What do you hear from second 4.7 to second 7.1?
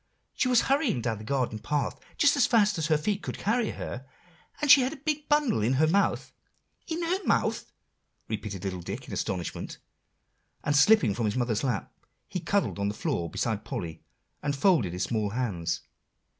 she had a big bundle in her mouth" "In